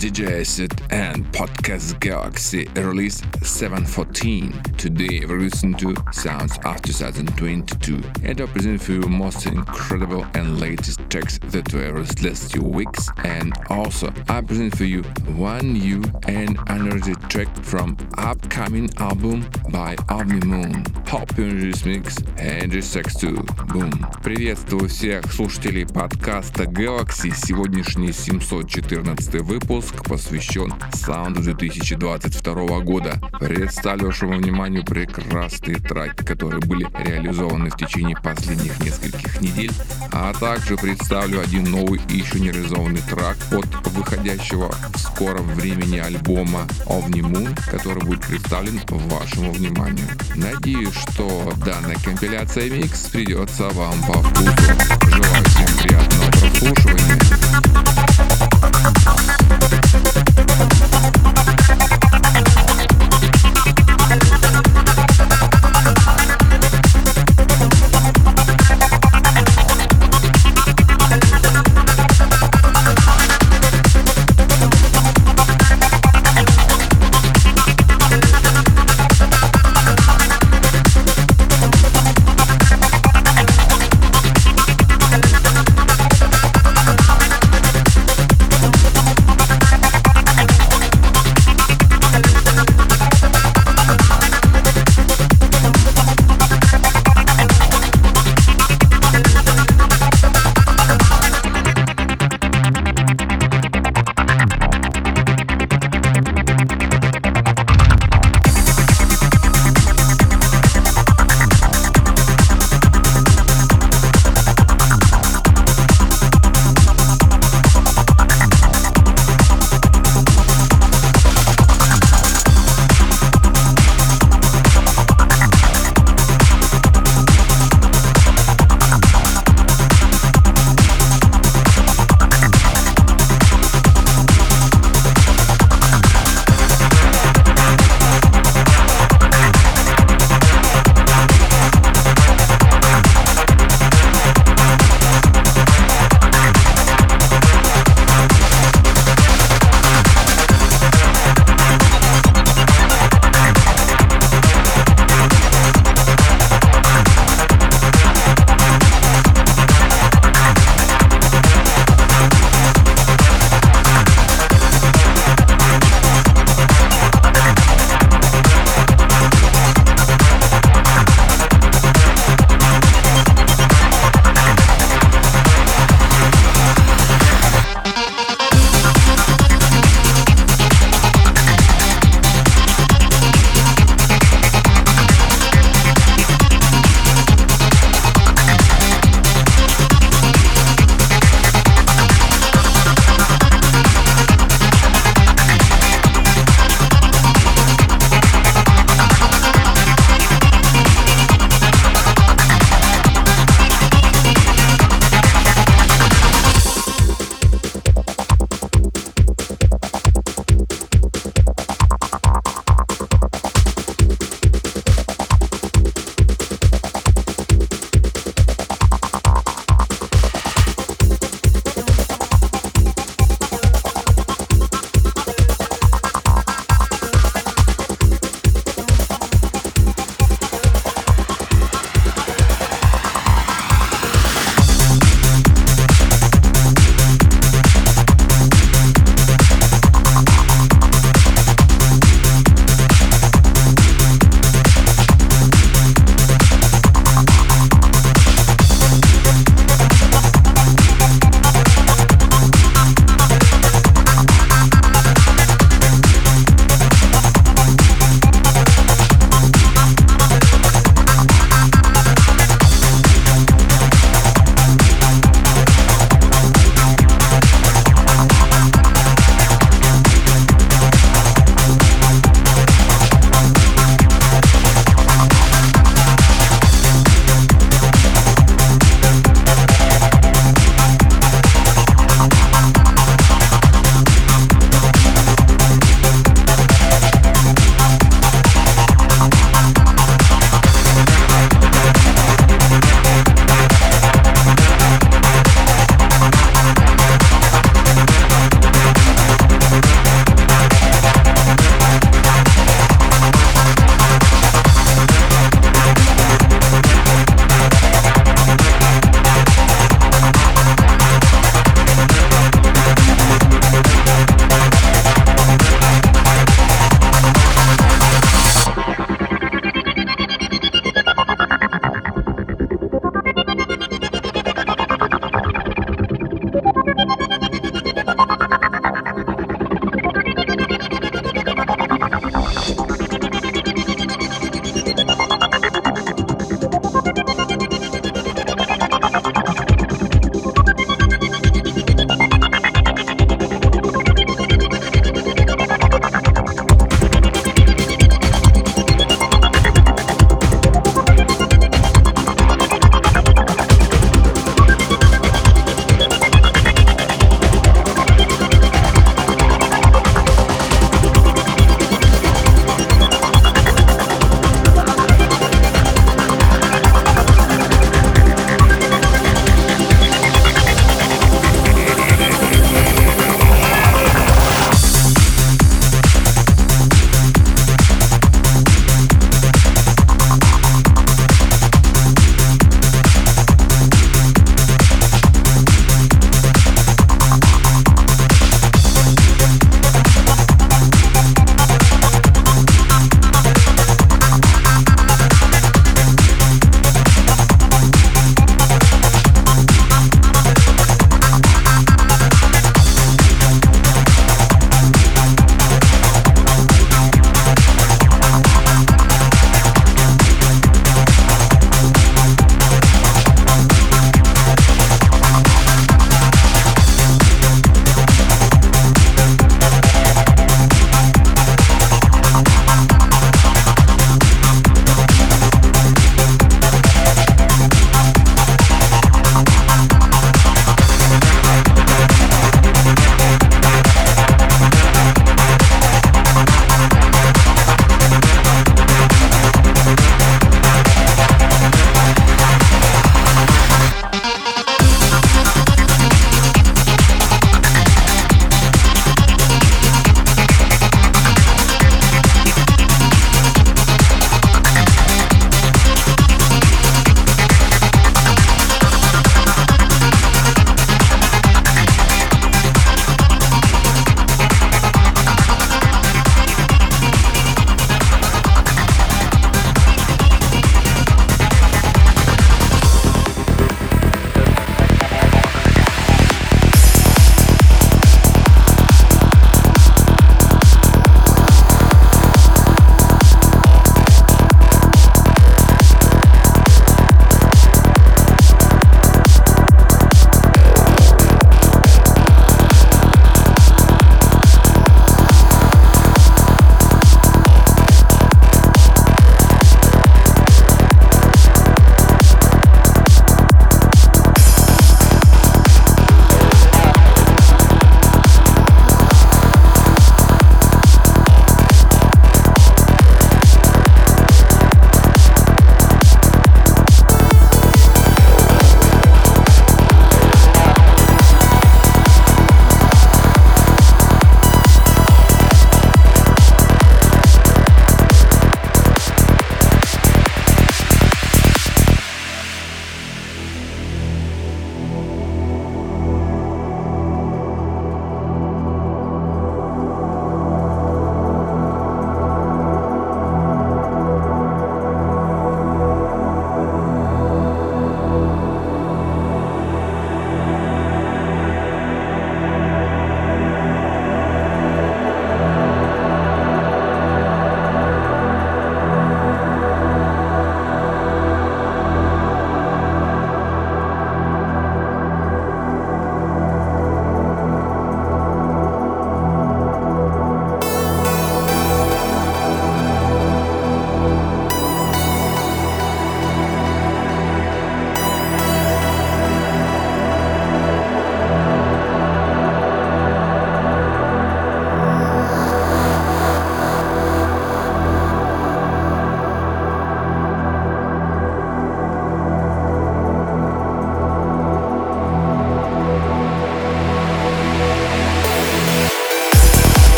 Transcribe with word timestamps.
DJ 0.00 0.46
set 0.46 0.72
and 0.90 1.26
Podcast 1.26 2.00
Galaxy 2.00 2.66
release 2.74 3.20
714. 3.42 4.50
Today 4.78 5.26
we 5.26 5.34
listen 5.34 5.74
to 5.74 5.94
Sounds 6.10 6.58
of 6.64 6.80
2022 6.80 8.00
and 8.24 8.40
I 8.40 8.46
present 8.46 8.80
for 8.80 8.92
you 8.92 9.02
most 9.02 9.44
incredible 9.44 10.26
and 10.32 10.58
latest 10.58 11.00
tracks 11.10 11.38
that 11.48 11.70
were 11.74 11.92
released 11.92 12.22
last 12.24 12.50
few 12.50 12.62
weeks 12.62 13.10
and 13.24 13.52
also 13.68 14.10
I 14.30 14.40
present 14.40 14.74
for 14.74 14.84
you 14.84 15.02
one 15.36 15.74
new 15.74 16.02
and 16.26 16.58
another 16.68 17.14
track 17.28 17.54
from 17.62 17.98
upcoming 18.16 18.88
album 18.96 19.42
by 19.68 19.96
Ovnimoon, 20.08 21.04
Pop 21.04 21.38
Energy's 21.38 21.84
Mix 21.84 22.16
and 22.38 22.72
Sex 22.82 23.16
too. 23.16 23.36
Boom! 23.68 23.90
Приветствую 24.22 24.88
всех 24.88 25.30
слушателей 25.30 25.86
подкаста 25.86 26.64
Galaxy. 26.64 27.34
Сегодняшний 27.34 28.12
714 28.12 29.42
выпуск 29.42 29.89
выпуск 29.90 30.08
посвящен 30.08 30.74
саунду 30.92 31.42
2022 31.42 32.80
года. 32.80 33.20
Представлю 33.38 34.06
вашему 34.06 34.36
вниманию 34.36 34.84
прекрасные 34.84 35.76
треки, 35.76 36.24
которые 36.24 36.60
были 36.60 36.86
реализованы 37.04 37.70
в 37.70 37.76
течение 37.76 38.16
последних 38.16 38.78
нескольких 38.80 39.40
недель, 39.40 39.72
а 40.12 40.32
также 40.34 40.76
представлю 40.76 41.40
один 41.40 41.64
новый 41.64 42.00
и 42.08 42.18
еще 42.18 42.40
не 42.40 42.50
реализованный 42.50 43.02
трек 43.02 43.36
от 43.52 43.86
выходящего 43.88 44.74
в 44.94 44.98
скором 44.98 45.46
времени 45.54 45.98
альбома 45.98 46.66
Ovni 46.86 47.20
Moon, 47.20 47.58
который 47.70 48.02
будет 48.04 48.26
представлен 48.26 48.80
вашему 48.88 49.52
вниманию. 49.52 50.06
Надеюсь, 50.36 50.94
что 50.94 51.52
данная 51.64 51.96
компиляция 52.04 52.70
микс 52.70 53.08
придется 53.08 53.68
вам 53.70 54.00
по 54.02 54.22
вкусу. 54.22 54.52
Желаю 55.10 55.44
всем 55.44 55.66
приятного 55.78 56.30
прослушивания. 56.30 57.20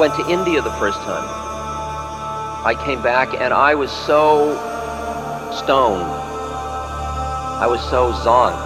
Went 0.00 0.14
to 0.14 0.26
India 0.30 0.62
the 0.62 0.72
first 0.80 0.96
time, 1.00 1.28
I 2.64 2.74
came 2.86 3.02
back 3.02 3.34
and 3.34 3.52
I 3.52 3.74
was 3.74 3.92
so 3.92 4.54
stoned. 5.52 6.10
I 7.60 7.66
was 7.66 7.82
so 7.90 8.10
zoned. 8.12 8.56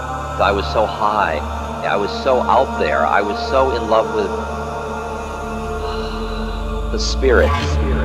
I 0.40 0.52
was 0.52 0.65
so 0.73 0.86
high. 0.86 1.39
I 1.85 1.97
was 1.97 2.12
so 2.23 2.40
out 2.43 2.78
there. 2.78 3.05
I 3.05 3.20
was 3.20 3.36
so 3.51 3.74
in 3.74 3.90
love 3.90 4.15
with 4.15 4.31
the 6.93 6.98
spirit. 7.01 7.51
spirit. 7.73 8.03